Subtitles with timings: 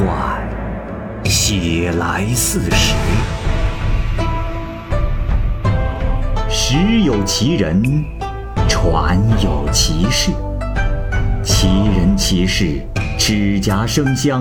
[0.00, 0.48] 幻，
[1.24, 2.94] 写来似实。
[6.48, 8.02] 时有其人，
[8.66, 10.30] 传有其事。
[11.42, 12.80] 其人其事，
[13.18, 14.40] 指甲生香，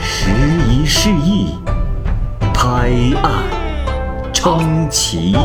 [0.00, 0.28] 时
[0.68, 1.54] 移世易，
[2.52, 2.90] 拍
[3.22, 3.44] 案
[4.32, 5.36] 称奇。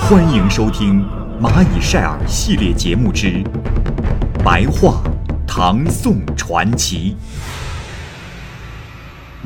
[0.00, 1.04] 欢迎收听
[1.40, 3.28] 《蚂蚁晒尔》系列节目之
[4.42, 5.00] 《白话
[5.54, 7.14] 唐宋传奇》，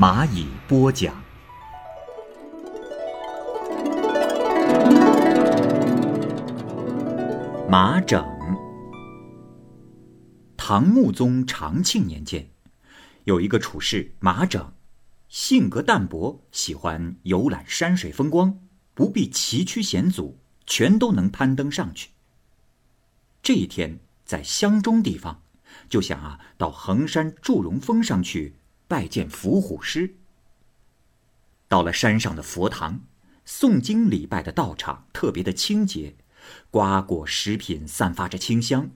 [0.01, 1.13] 蚂蚁播讲。
[7.69, 8.25] 马整。
[10.57, 12.51] 唐穆宗长庆年间，
[13.25, 14.73] 有一个处士马整，
[15.27, 18.61] 性格淡泊，喜欢游览山水风光，
[18.95, 20.39] 不必崎岖险阻。
[20.67, 22.11] 全都能攀登上去。
[23.43, 25.43] 这一天在湘中地方，
[25.89, 28.57] 就想啊到衡山祝融峰上去
[28.89, 30.17] 拜见伏虎师。
[31.69, 33.01] 到了山上的佛堂，
[33.47, 36.17] 诵经礼拜的道场特别的清洁，
[36.71, 38.91] 瓜果食品散发着清香，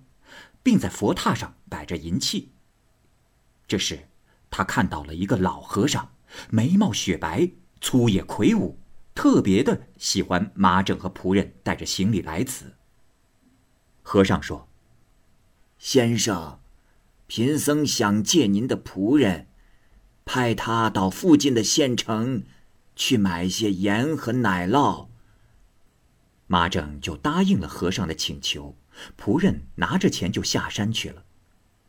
[0.63, 2.53] 并在佛榻上摆着银器。
[3.67, 4.09] 这时，
[4.51, 6.13] 他看到了一个老和尚，
[6.51, 8.79] 眉毛雪白，粗野魁梧。
[9.13, 12.77] 特别的喜欢马整和仆人带着行李来此。
[14.03, 14.69] 和尚说
[15.77, 16.60] ：“先生，
[17.31, 19.47] 贫僧想借您的仆人，
[20.25, 22.43] 派他到附近的县城
[22.97, 25.07] 去买些盐和奶酪。”
[26.49, 28.77] 马整就答应了和尚的请求，
[29.17, 31.23] 仆人拿着钱就下山去了，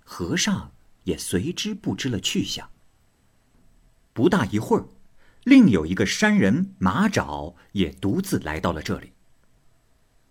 [0.03, 0.73] 和尚
[1.05, 2.69] 也随之不知了去向。
[4.13, 4.85] 不大一会儿。
[5.43, 9.13] 另有一个山人马爪也独自来到了这里。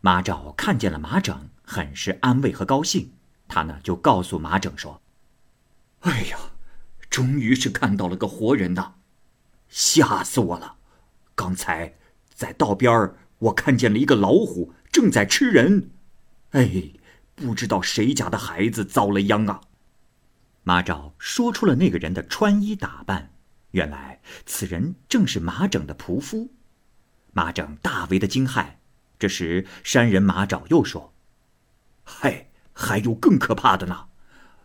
[0.00, 3.10] 马爪看见了马整，很是安慰和高兴。
[3.50, 5.02] 他呢就告诉马整说
[6.02, 6.38] ：“哎呀，
[7.10, 8.94] 终于是看到了个活人呐，
[9.68, 10.76] 吓死我了！
[11.34, 11.96] 刚才
[12.32, 15.90] 在道边儿，我看见了一个老虎正在吃人。
[16.52, 16.92] 哎，
[17.34, 19.60] 不知道谁家的孩子遭了殃啊！”
[20.62, 23.32] 马爪说出了那个人的穿衣打扮。
[23.72, 26.52] 原来此人正是马整的仆夫，
[27.32, 28.76] 马整大为的惊骇。
[29.18, 31.12] 这时山人马爪又说
[32.04, 32.49] ：“嗨，
[32.80, 34.06] 还有更可怕的呢！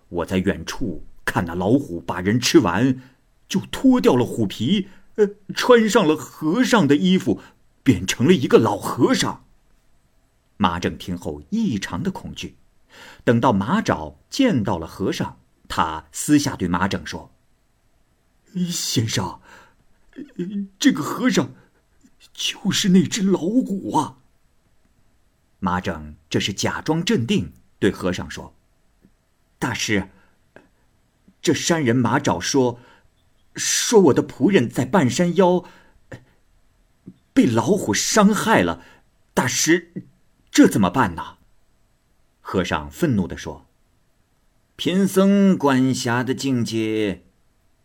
[0.07, 3.01] 我在远处看那老虎把人吃完，
[3.49, 7.41] 就脱掉了虎皮，呃，穿上了和尚的衣服，
[7.83, 9.43] 变成了一个老和尚。”
[10.55, 12.55] 马整听后异常的恐惧。
[13.25, 15.37] 等到马爪见到了和尚，
[15.67, 17.33] 他私下对马整说。
[18.71, 19.41] 先生，
[20.79, 21.53] 这个和尚
[22.31, 24.19] 就是那只老虎啊。
[25.59, 28.53] 马整这是假装镇定，对和尚说
[29.59, 30.09] ：“大师，
[31.41, 32.79] 这山人马爪说，
[33.55, 35.63] 说我的仆人在半山腰
[37.33, 38.81] 被老虎伤害了，
[39.33, 39.91] 大师，
[40.49, 41.37] 这怎么办呢？”
[42.41, 43.65] 和尚愤怒的说
[44.75, 47.23] ：“贫僧管辖的境界。”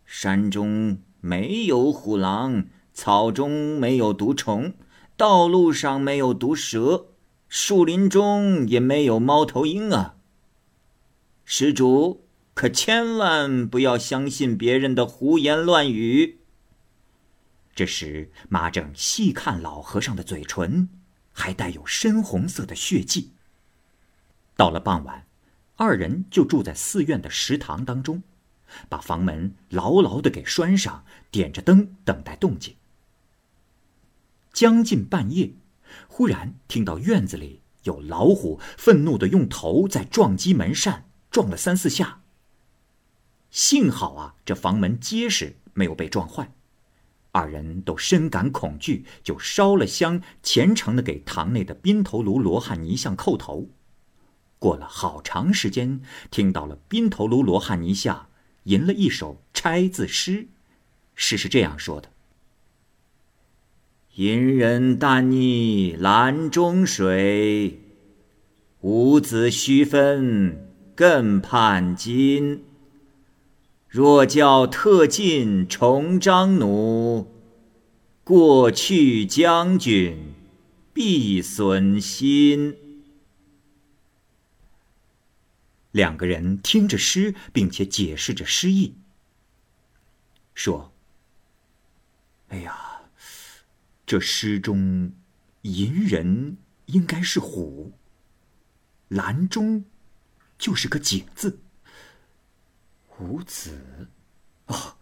[0.05, 4.73] 山中没有虎狼，草中没有毒虫，
[5.15, 7.07] 道路上没有毒蛇，
[7.53, 10.15] 树林中也没有猫头鹰啊！
[11.43, 16.39] 施主可千万不要相信别人的胡言乱语。
[17.75, 20.87] 这时，马正细看老和尚的嘴唇，
[21.33, 23.31] 还带有深红色的血迹。
[24.55, 25.27] 到了傍晚，
[25.75, 28.23] 二人就住在寺院的食堂当中。
[28.87, 32.73] 把房门牢牢的给拴上，点着灯等待动静。
[34.53, 35.51] 将近半夜，
[36.07, 42.21] 忽然听到院子里有老虎愤怒的用头在撞击门扇，撞了三四下。
[43.49, 46.53] 幸好啊，这房门结实，没有被撞坏。
[47.31, 53.69] 二人都深感恐惧，就烧了香，虔诚的给堂内的宾头卢罗汉泥像叩头。
[54.59, 58.27] 过了好长时间，听到了宾头卢罗汉泥像。
[58.65, 60.47] 吟了一首拆字诗，
[61.15, 62.11] 诗是这样说的
[64.15, 67.79] ：“隐忍但溺兰中水，
[68.81, 72.65] 伍子胥分更叛金。
[73.87, 77.27] 若教特进重张弩，
[78.23, 80.33] 过去将军
[80.93, 82.75] 必损心。”
[85.91, 88.95] 两个人听着诗，并且解释着诗意，
[90.53, 90.93] 说
[92.47, 92.80] ：“哎呀，
[94.11, 95.13] 这诗中
[95.61, 97.93] 银人应该是虎，
[99.07, 99.85] 兰中
[100.57, 101.59] 就是个井字。
[103.19, 104.09] 五子，
[104.65, 104.97] 哦，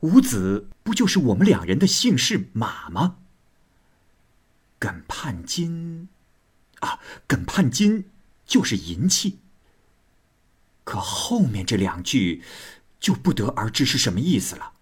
[0.00, 3.18] 五子不就是我们两人的姓氏马吗？
[4.80, 6.08] 艮判金，
[6.80, 6.98] 啊，
[7.28, 8.06] 艮判金
[8.46, 9.40] 就是银器。
[10.82, 12.42] 可后面这两句，
[12.98, 14.72] 就不得而知是什么意思了。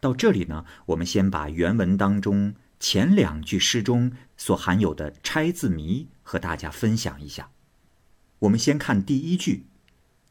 [0.00, 2.56] 到这里呢，我们先把原文当中
[2.88, 7.50] 前两句诗中所含有的拆字谜和大家分享一下。
[8.38, 9.66] 我们先看第一句：“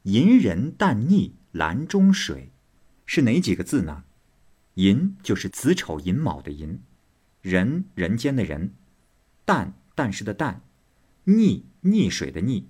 [0.04, 2.54] 银人淡逆兰中水”，
[3.06, 4.06] 是哪几个字呢
[4.75, 6.81] ？“银”就是子丑寅卯的“寅
[7.44, 8.74] ”，“人”人间的“人
[9.44, 10.62] ”，“淡”淡是的“淡
[11.28, 12.63] ”，“溺”溺水的“溺”，“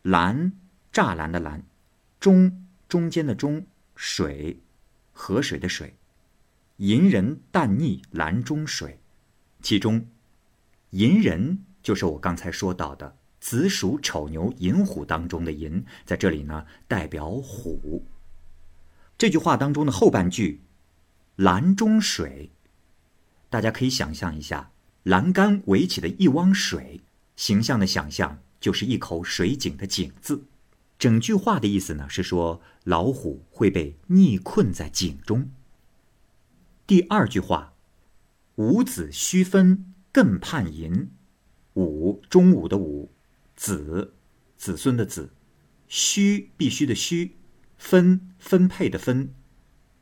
[0.00, 0.54] 兰”
[0.90, 1.62] 栅栏的“栏
[2.18, 4.62] ”，“中”中间的“中”，“水”
[5.12, 5.94] 河水的“水”。
[6.78, 8.99] 银人淡溺兰中水，
[9.62, 10.06] 其中，
[10.90, 18.04] 寅人就是我刚才说到的子鼠丑牛寅虎当中的寅，在这里呢代表虎。
[19.16, 20.62] 这句话当中的后半句，
[21.36, 22.50] 兰中水，
[23.48, 24.70] 大家可以想象一下，
[25.02, 27.00] 栏杆围起的一汪水，
[27.36, 30.44] 形象的想象就是一口水井的井字。
[30.98, 35.50] 整句话的意思呢是说，老虎会被溺困在井中。
[36.86, 37.69] 第二句话
[38.60, 41.10] ，“五子须分更盼银”，
[41.72, 43.10] 五中午的午，
[43.56, 44.12] 子
[44.58, 45.32] 子孙的子，
[45.88, 47.38] 须必须的须，
[47.78, 49.32] 分分配的分，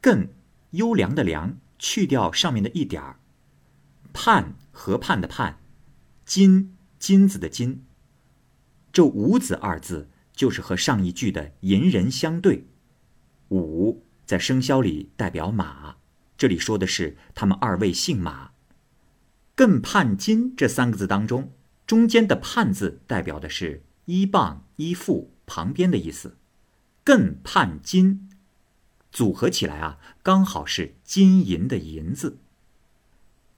[0.00, 0.28] 更
[0.70, 3.20] 优良的良，去掉上面的一点儿，
[4.12, 5.60] 判河畔的判，
[6.24, 7.84] 金金子的金。
[8.92, 12.66] 这五子二字就是和上一句的银人相对，
[13.50, 15.97] 五在生肖里代表马。
[16.38, 18.52] 这里说的是他们二位姓马。
[19.56, 21.52] 艮判金这三个字当中，
[21.84, 26.36] 中间的“判”字代表的是依傍、依附、旁边的意思。
[27.04, 28.30] 艮判金
[29.10, 32.38] 组合起来啊，刚好是金银的“银”字。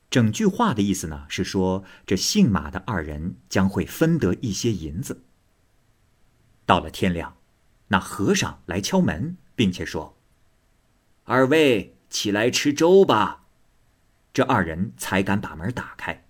[0.08, 5.22] 整句话的意思呢，是说这姓马的二人将会分得一些银子。
[6.64, 7.36] 到了天亮，
[7.88, 10.16] 那和尚来敲门，并且说
[11.24, 13.44] ：“二位。”起来吃粥吧，
[14.34, 16.24] 这二人才敢把门打开。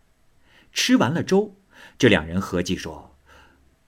[0.73, 1.57] 吃完了粥，
[1.99, 3.17] 这两人合计说：“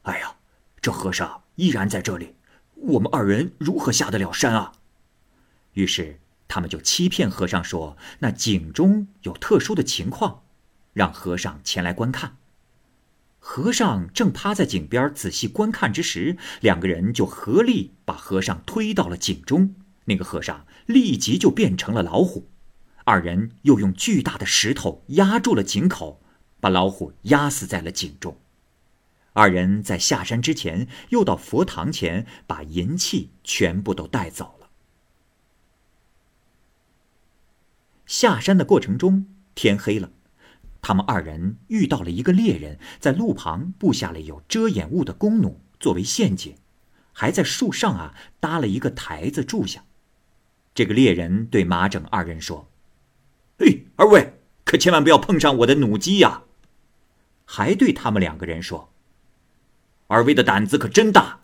[0.02, 0.36] 哎呀，
[0.80, 2.34] 这和尚依然在这里，
[2.74, 4.72] 我们二人如何下得了山啊？”
[5.74, 6.18] 于是
[6.48, 10.42] 他们就欺骗和尚说：“那井中有特殊的情况，
[10.92, 12.36] 让和尚前来观看。”
[13.44, 19.74] 和尚正趴在井边仔细观看之时，两个人就合力把和尚推到了井中。
[20.04, 22.48] 那个和尚立即就变成了老虎，
[23.04, 26.20] 二人又用巨大的石头压住了井口，
[26.60, 28.38] 把老虎压死在了井中。
[29.34, 34.68] 二人在下山之前，又到佛堂前把银器全部都带走了。
[38.04, 40.10] 下山的过程中，天黑了，
[40.82, 46.56] 他们二人遇到了一个猎人，在路旁布下了有遮掩物的弓弩作为陷阱，
[47.12, 49.84] 还在树上啊搭了一个台子住下。
[50.74, 52.68] 这个猎人对马整二人说
[53.58, 56.42] ：“嘿，二位可千万不要碰上我的弩机呀！”
[57.44, 58.92] 还对他们两个人说
[60.08, 61.40] ：“二位的胆子可真大，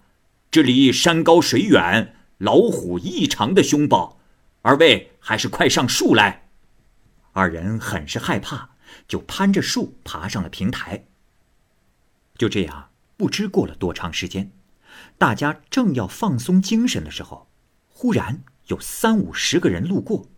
[0.51, 4.19] 这里山高水远，老虎异常的凶暴，
[4.63, 6.49] 二位还是快上树来。”
[7.33, 8.71] 二人很是害怕，
[9.07, 11.05] 就攀着树爬上了平台。
[12.39, 14.51] 就这样，不知过了多长时间，
[15.19, 17.49] 大家正要放松精神的时候，
[17.89, 18.43] 忽然。
[18.69, 20.29] 有三五十个人路过，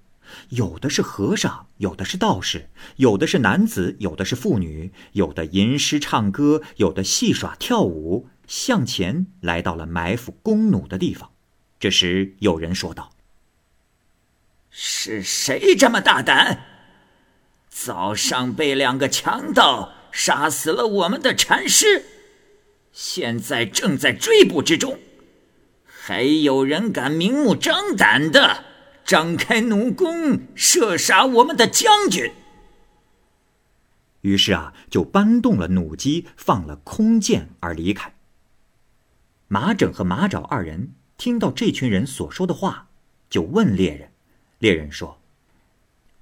[0.51, 11.31] 有的是和尚，有的是道士，有的是男子，有的是妇女，有的吟诗唱歌，有的戏耍跳舞，向前来到了埋伏弓弩的地方。
[11.79, 13.11] 这时有人说道
[14.71, 16.67] ：“是谁这么大胆？
[17.69, 22.05] 早上被两个强盗杀死了我们的禅师，
[22.93, 24.99] 现在正在追捕之中。”
[26.11, 28.65] 还有人敢明目张胆的
[29.05, 32.33] 张开弩弓射杀我们的将军？
[34.23, 38.13] 于是啊，就搬动了弩机，放了空箭而离开。
[39.47, 42.89] 马整和马爪二人听到这群人所说的话，
[43.29, 44.11] 就问猎人。
[44.59, 45.21] 猎人说：“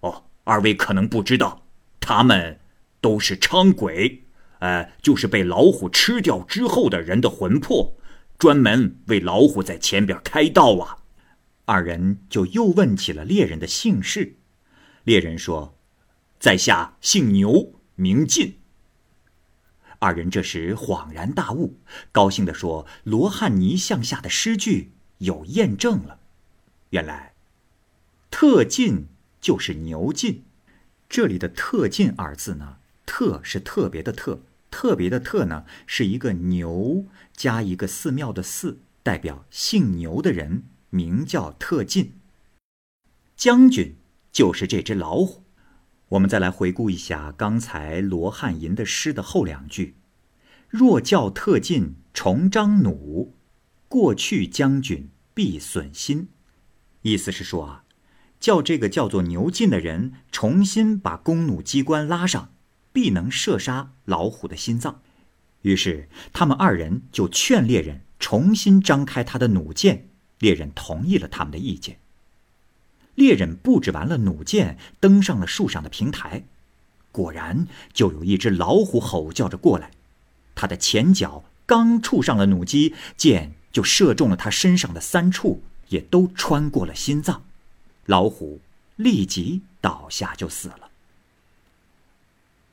[0.00, 1.62] 哦，二位可能不知道，
[1.98, 2.60] 他们
[3.00, 4.24] 都是伥鬼，
[4.58, 7.94] 呃，就是被老虎吃掉之后的人的魂魄。”
[8.38, 10.98] 专门为老虎在前边开道啊！
[11.64, 14.36] 二人就又问起了猎人的姓氏。
[15.02, 15.76] 猎人说
[16.38, 18.58] ：“在下姓牛，名进。”
[19.98, 21.80] 二人这时恍然大悟，
[22.12, 26.20] 高兴地说：“罗汉尼向下的诗句有验证了。”
[26.90, 27.34] 原来，
[28.30, 29.08] 特进
[29.40, 30.44] 就是牛进。
[31.08, 42.14] 这里的“特进”二字呢，“特”是特别的“特”，特别的“特”呢是一个牛加一个寺庙的“寺”，代表姓牛的人，名叫特进。
[43.36, 43.96] 将军
[44.32, 45.44] 就是这只老虎。
[46.10, 49.96] 我们再来回顾一下刚才罗汉吟的诗的后两句
[50.68, 53.32] ：“若教特进重张弩，
[53.88, 56.28] 过去将军必损心。”
[57.02, 57.84] 意思是说啊。
[58.40, 62.52] 叫这个叫做牛进的人重新把弓弩机关拉上，
[62.98, 65.00] 必能射杀老虎的心脏。
[65.62, 70.08] 于是他们二人就劝猎人重新张开他的弩箭，
[70.40, 72.00] 猎人同意了他们的意见。
[73.14, 76.42] 猎人布置完了弩箭，登上了树上的平台，
[77.12, 79.92] 果然就有一只老虎吼叫着过来，
[80.56, 87.44] 他的前脚刚触上了弩机，箭就射中了他身上的三处，也都穿过了心脏。
[88.06, 88.60] 老虎
[88.96, 90.87] 立即倒下就死了。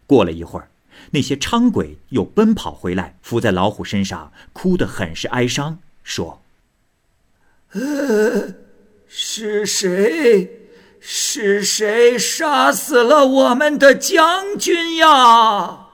[0.07, 0.69] 过了一会儿，
[1.11, 6.41] 那些伥鬼又奔跑回来，伏在老虎身上，哭得很是哀伤，说
[7.71, 8.53] ：“呃，
[9.07, 10.61] 是谁？
[11.07, 15.87] 是谁杀死了我们的将军呀？”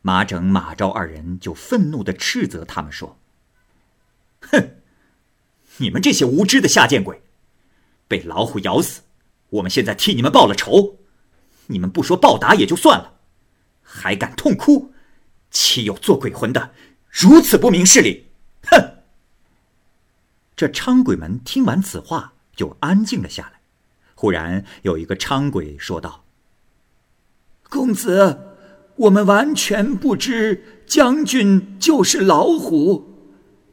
[0.00, 3.18] 马整、马昭二人就愤怒地斥责他们说
[4.50, 4.70] ：“哼，
[5.76, 7.22] 你们这些无知的下贱鬼！”
[8.08, 9.02] 被老虎咬死，
[9.50, 10.98] 我们现在替你们报了仇，
[11.72, 13.14] 你们不说报答也就算了，
[13.82, 14.92] 还敢痛哭，
[15.50, 16.70] 岂有做鬼魂的
[17.08, 18.28] 如此不明事理？
[18.70, 18.98] 哼！
[20.54, 23.60] 这伥鬼们听完此话，就安静了下来。
[24.14, 26.24] 忽然有一个伥鬼说道
[27.68, 28.38] ：“公子，
[28.94, 33.18] 我们完全不知将军就是老虎，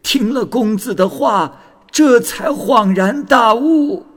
[0.01, 4.07] 听了公子的话，这才恍然大悟。”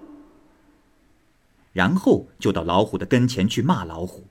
[1.72, 4.26] 然后就到老虎的跟前去骂老虎。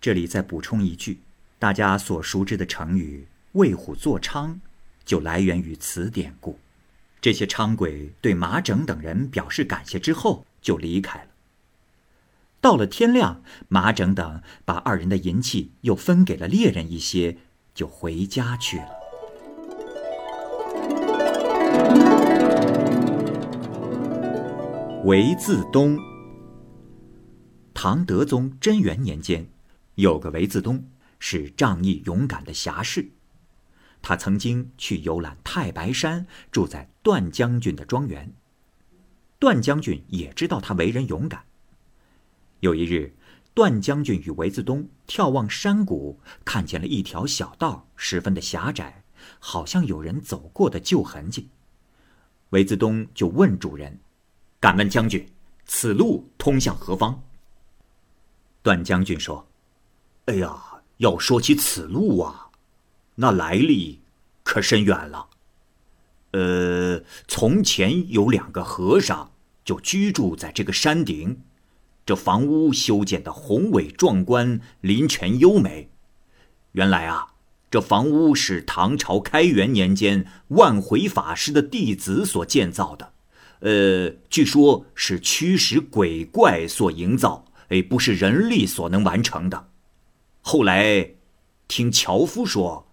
[0.00, 1.20] 这里再补充一句，
[1.58, 4.58] 大家所熟知的成语“为虎作伥”，
[5.04, 6.58] 就来源于此典故。
[7.20, 11.28] 这些伥鬼对马整等人表示感谢之后，就离开了。
[12.60, 17.38] 到了天亮，马整等把二人的银器又分给了猎人一些，
[17.74, 18.88] 就回家去了。
[25.04, 25.98] 韦自东。
[27.74, 29.46] 唐德宗贞元年间，
[29.96, 30.88] 有个韦自东，
[31.18, 33.10] 是仗义勇敢的侠士。
[34.00, 38.32] 他曾经去游览太白山，住在段将军的庄园。
[39.38, 41.44] 段将军也知道他为人勇敢。
[42.60, 43.14] 有一日，
[43.52, 49.04] 段将军与韦自东眺望山谷，看见了一条小道，十分的狭窄，
[49.38, 51.50] 好像有人走过的旧痕迹。
[52.50, 53.98] 韦自东就问主人
[54.60, 55.26] ：“敢问将军，
[55.66, 57.22] 此路通向何方？”
[58.64, 59.46] 段将军说
[60.24, 60.56] ：“哎呀，
[60.96, 62.48] 要说起此路啊，
[63.16, 64.00] 那来历
[64.42, 65.26] 可深远了。
[66.30, 69.32] 呃，从前有两个和尚
[69.66, 71.42] 就居住在这个山顶，
[72.06, 75.90] 这房屋修建的宏伟壮观，林泉优美。
[76.72, 77.34] 原来啊，
[77.70, 83.12] 这房屋是唐朝开元年间万回法师的弟子所建造的，
[83.60, 89.68] 呃，据说是驱使鬼怪所营造。”哎，不是人力所能完成的。
[90.40, 91.10] 后来，
[91.66, 92.86] 听樵夫说，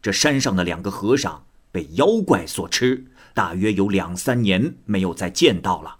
[0.00, 5.98] 这山上的两个和尚被妖怪所吃，大约有两三年没有再见到了。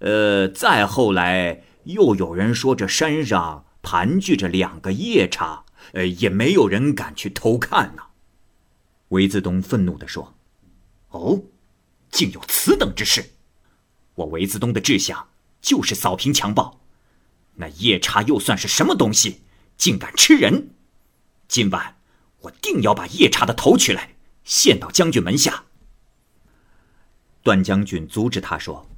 [0.00, 8.02] 呃，再后来又有人说，这山上盘踞着两个夜叉，呃，也没有人敢去偷看呢。
[9.08, 10.34] 韦自东愤怒地说
[11.10, 11.42] ：“哦，
[12.10, 13.30] 竟有此等之事！
[14.14, 15.28] 我韦自东的志向
[15.62, 16.77] 就是扫平强暴。”
[17.60, 19.42] 那夜叉又算是什么东西，
[19.76, 20.70] 竟敢吃人？
[21.48, 21.96] 今晚
[22.42, 25.64] 我定要把夜叉的头取来，献到将军门下。
[27.42, 28.88] 段将军阻止他说：“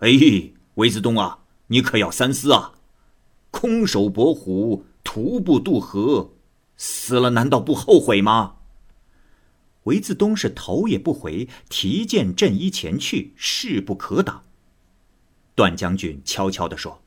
[0.00, 0.08] 哎，
[0.76, 2.72] 韦子东啊，你可要三思啊！
[3.50, 6.32] 空手搏虎，徒步渡河，
[6.78, 8.56] 死了难道不后悔吗？”
[9.84, 14.44] 韦子东是头也不回，提剑振衣前去，势不可挡。
[15.54, 17.03] 段将军悄悄地说。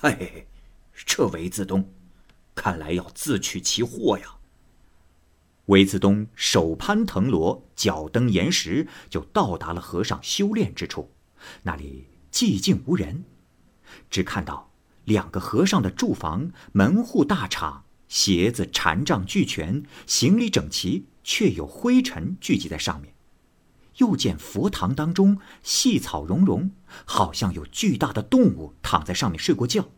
[0.00, 0.46] 嘿，
[0.94, 1.92] 这韦自东，
[2.54, 4.36] 看来要自取其祸呀。
[5.66, 11.10] 韦自东手攀藤萝，脚蹬岩石，就到达了和尚修炼之处。
[11.64, 13.24] 那里寂静无人，
[14.08, 14.70] 只看到
[15.02, 23.12] 两个和尚的住房，门户大敞，鞋子禅杖俱全，行李整齐，却有灰尘聚集在上面。
[23.98, 26.72] 又见佛堂当中细草茸茸，
[27.04, 29.88] 好像有巨大的动物躺在上面睡过觉。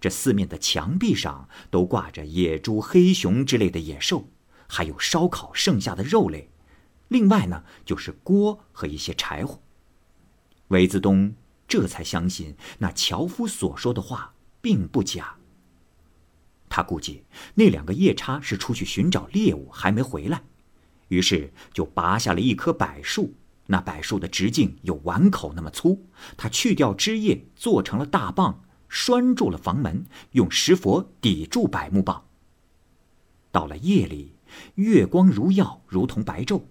[0.00, 4.28] 这四面的墙壁上都挂着野猪、黑熊之类的野兽，
[4.66, 6.50] 还有烧烤剩下的肉类。
[7.08, 9.60] 另外呢，就是锅和一些柴火。
[10.68, 11.34] 韦子东
[11.68, 15.36] 这才相信那樵夫所说的话并不假。
[16.68, 17.24] 他估计
[17.54, 20.42] 那两个夜叉是出去寻找猎物，还没回来，
[21.12, 23.34] 于是就拔下了一棵柏树。
[23.66, 26.06] 那柏树的直径有碗口那么粗，
[26.38, 28.64] 他去掉枝叶，做成了大棒。
[28.88, 32.24] 拴住了房门，用石佛抵住柏木棒。
[33.50, 34.34] 到了夜里，
[34.76, 36.62] 月光如耀，如同白昼。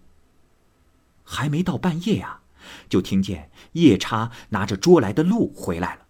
[1.23, 2.41] 还没到半夜啊，
[2.89, 6.01] 就听见夜叉拿着捉来的鹿回来了。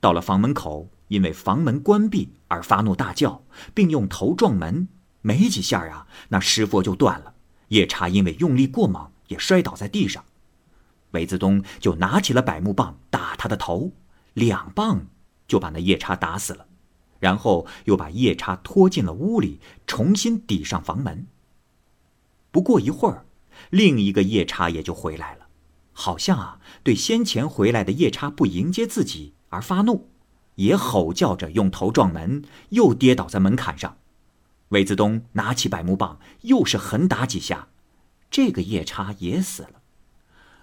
[0.00, 3.42] 到了房门口，因为房门关闭而发怒大叫，
[3.74, 4.88] 并用头撞门。
[5.22, 7.34] 没几下啊，那石佛就断了。
[7.70, 10.24] 夜叉因为用力过猛，也摔倒在地上。
[11.10, 13.90] 韦子东就拿起了百木棒打他的头，
[14.34, 15.08] 两棒。
[15.48, 16.68] 就把那夜叉打死了，
[17.18, 21.26] 然后又把夜叉拖进了屋里，重新抵上房门。
[22.52, 23.26] 不过一会儿，
[23.70, 25.48] 另一个夜叉也就回来了，
[25.92, 30.08] 好像啊对先前回来的夜叉不迎接自己而发怒，
[30.54, 33.96] 也吼叫着用头撞门，又跌倒在门槛上。
[34.70, 37.68] 韦子东拿起百木棒，又是狠打几下，
[38.30, 39.82] 这个夜叉也死了。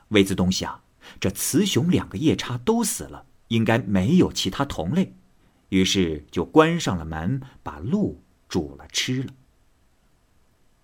[0.10, 0.82] 韦子东想，
[1.20, 3.26] 这雌雄两个夜叉都死了。
[3.50, 5.16] 应该没有其他同类，
[5.70, 9.34] 于是就关上了门，把鹿煮了吃了。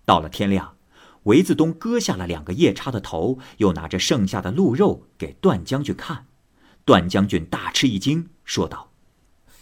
[0.06, 0.78] 到了天亮，
[1.24, 6.26] 韦子东割下了两个夜叉的头，又拿着剩下的鹿肉给段将军看。
[6.86, 8.92] 段将军大吃一惊，说道：“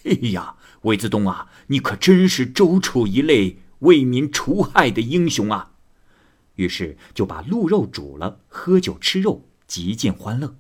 [0.07, 5.73] 哎呀，韦子东啊，你可真是周楚一类为民除害的英雄啊！”
[6.57, 10.57] 于是就把鹿肉煮了，喝酒吃肉，极尽欢乐。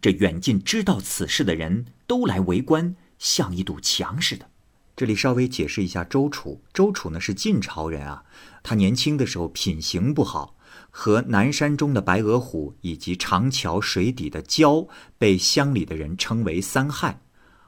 [0.00, 4.50] 这远近知道此事的人都来围观，像一堵墙似的。
[4.96, 6.60] 这里稍微解释一下周楚。
[6.72, 8.24] 周楚呢是晋朝人啊，
[8.62, 10.56] 他年轻的时候品行不好，
[10.90, 17.20] 和南山中的白额虎以及长桥水底的蛟被乡里的人称为三害。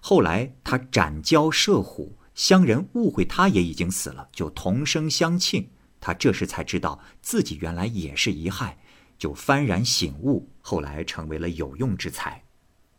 [0.07, 5.71] 后来他斩蛟射虎，乡人误会他也已经死了，就同声相庆。
[5.99, 8.77] 他这时才知道自己原来也是遗害。
[9.17, 12.45] 就幡然醒悟，后来成为了有用之才。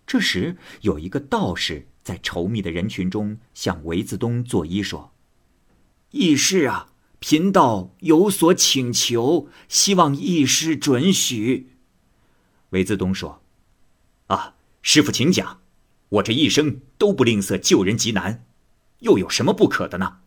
[0.07, 5.13] 这时有一个道士在稠密的人群中向韦子东作揖说
[6.09, 6.87] ：“义士啊，
[7.19, 11.77] 贫道有所请求，希望义师准许。”
[12.71, 13.43] 韦子东说
[14.25, 15.61] ：“啊，师傅请讲，
[16.09, 18.45] 我这一生都不吝啬救人急难，
[18.99, 20.17] 又有什么不可的呢？”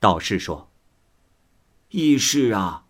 [0.00, 0.70] 道士说
[1.90, 2.84] ：“义师啊。”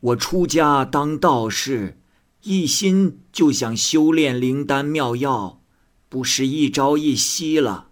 [0.00, 1.98] 我出家当道士，
[2.42, 5.60] 一心就想修炼灵丹妙药，
[6.08, 7.90] 不是一朝一夕了。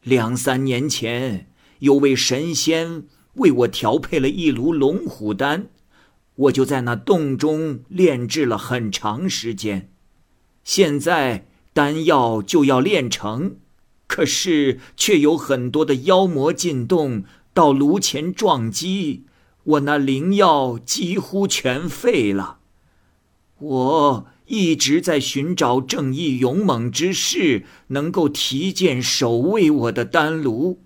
[0.00, 5.68] 两三年前，有位神仙为我调配了一炉龙虎丹，
[6.34, 9.92] 我就在那洞中炼制了很长时间。
[10.64, 11.46] 现在
[11.80, 13.56] 丹药就要炼成，
[14.06, 19.24] 可是却有很多的妖魔进洞，到炉前撞击。
[19.64, 22.58] 我那灵药几乎全废了，
[23.56, 30.82] 我一直在寻找正义勇猛之士，能够提剑守卫我的丹炉。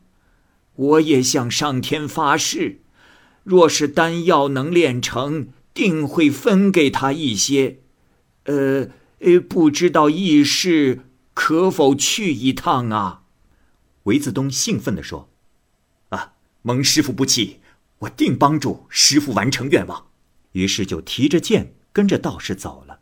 [0.77, 2.83] 我也向上天发誓，
[3.43, 7.79] 若是丹药能炼成，定会分给他一些。
[8.45, 8.91] 呃
[9.25, 11.01] 呃，不知道义士
[11.33, 13.23] 可否去一趟啊？
[14.05, 15.31] 韦子东兴奋地说
[16.11, 17.61] ：“啊，蒙师傅不弃。”
[18.01, 20.09] 我定帮助师傅完成愿望，
[20.53, 23.01] 于是就提着剑跟着道士走了。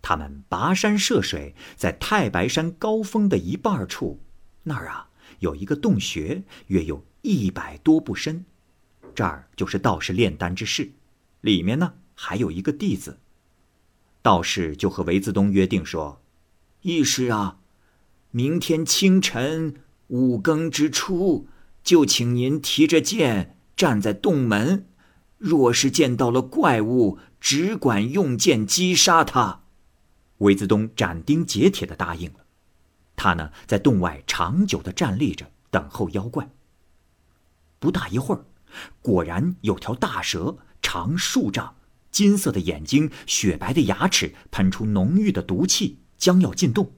[0.00, 4.20] 他们跋山涉水，在太白山高峰的一半处，
[4.64, 5.08] 那儿啊
[5.40, 8.44] 有一个洞穴，约有一百多步深。
[9.12, 10.92] 这儿就是道士炼丹之室，
[11.40, 13.18] 里面呢还有一个弟子。
[14.22, 16.22] 道士就和韦子东约定说
[16.82, 17.58] ：“义师啊，
[18.30, 19.74] 明天清晨
[20.08, 21.48] 五更之初，
[21.82, 24.86] 就请您提着剑。”站在洞门，
[25.38, 29.62] 若是见到了怪物，只管用剑击杀他。
[30.38, 32.44] 韦子东斩钉截铁的答应了。
[33.16, 36.48] 他呢，在洞外长久的站立着，等候妖怪。
[37.80, 38.44] 不大一会儿，
[39.00, 41.74] 果然有条大蛇，长数丈，
[42.12, 46.92] 金色的眼睛，雪白的牙齿，喷出浓郁的毒气，将要进洞。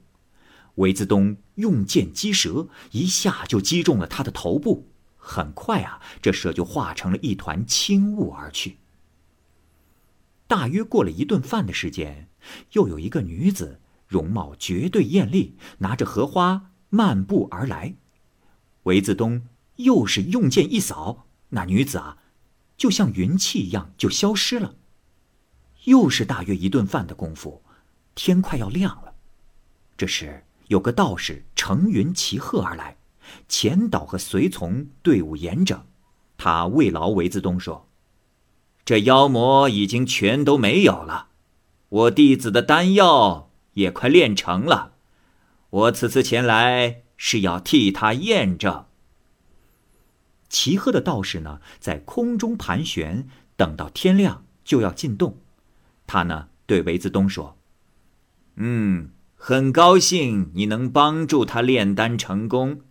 [0.75, 4.91] 韦子东用剑击蛇，一下就击中了他的头部。
[5.15, 8.77] 很快啊，这蛇就化成了一团轻雾而去。
[10.47, 12.29] 大约过了一顿饭的时间，
[12.73, 17.95] 又有一个女子，容貌绝对艳丽，拿着荷花漫步而来。
[18.83, 19.47] 韦子东
[19.77, 22.17] 又是用剑一扫，那女子啊，
[22.77, 24.75] 就像云气一样就消失了。
[25.85, 27.63] 又是大约一顿饭的功夫，
[28.13, 29.15] 天快要亮了。
[29.97, 32.97] 这时有个道士乘云骑鹤而来，
[33.47, 35.83] 前导和随从队伍严整。
[36.37, 37.89] 他慰劳韦子东说。
[38.83, 41.29] 这妖魔已经全都没有了，
[41.89, 44.93] 我弟子的丹药也快炼成了，
[45.71, 48.85] 我此次前来是要替他验证。
[50.49, 55.39] 齐鹤的道士呢，在空中盘旋，等到天亮就要进洞。
[56.07, 57.57] 他呢，对韦子东说
[58.55, 62.81] ：“嗯，很高兴你能帮助他炼丹成功。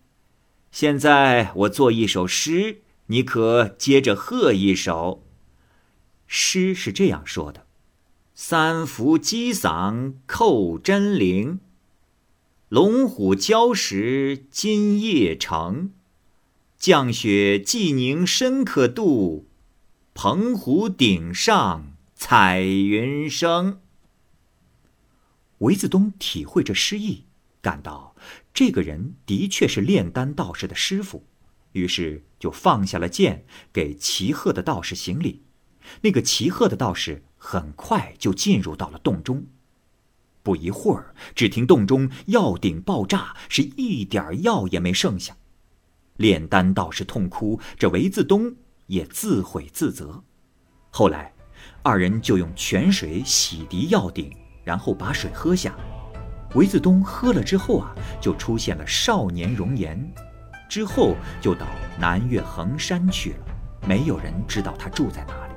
[0.71, 5.23] 现在我做一首诗，你可接着和一首。”
[6.27, 7.65] 诗是这样说的
[8.33, 11.59] ：“三伏击嗓叩真灵，
[12.67, 15.91] 龙虎交时今夜成。
[16.77, 19.47] 降雪既凝深可度，
[20.13, 21.94] 澎湖顶上
[22.27, 23.81] 彩云生。”
[25.59, 27.25] 韦子东体会这诗意，
[27.61, 28.15] 感到
[28.51, 31.23] 这个人的确是炼丹道士的师傅，
[31.73, 35.43] 于是就放下了剑，给齐鹤的道士行礼。
[36.01, 39.45] 那个骑鹤的道士很快就进入到了洞中，
[40.41, 45.37] 不一会儿，只听洞中药鼎爆炸，是一点药也没剩下。
[46.17, 48.55] 炼丹道士痛哭，这韦自东
[48.87, 50.23] 也自悔自责。
[50.89, 51.34] 后来，
[51.83, 55.75] 二人就用泉水洗涤药鼎，然后把水喝下。
[56.55, 59.99] 韦自东喝了之后啊，就出现了少年容颜，
[60.69, 61.67] 之后就到
[61.99, 63.37] 南岳衡山去了。
[63.87, 65.53] 没有人知道他住在哪里。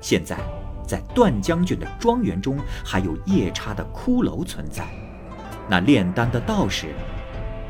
[0.00, 0.38] 现在，
[0.86, 4.86] 在段将军的庄园中，还有夜叉的骷髅存在。
[5.68, 6.88] 那炼丹的道士，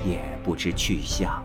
[0.04, 1.44] 也不知去向。